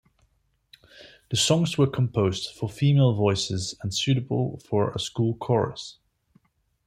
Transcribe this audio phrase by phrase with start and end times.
[1.29, 5.99] The songs were composed for female voices and suitable for a school chorus.